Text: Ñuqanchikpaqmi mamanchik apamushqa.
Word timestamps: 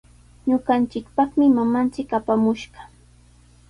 Ñuqanchikpaqmi 0.47 1.45
mamanchik 1.55 2.09
apamushqa. 2.19 2.81